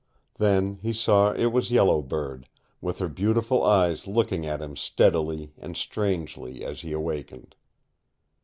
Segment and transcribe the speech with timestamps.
[0.39, 2.49] Then he saw it was Yellow Bird,
[2.81, 7.53] with her beautiful eyes looking at him steadily and strangely as he awakened.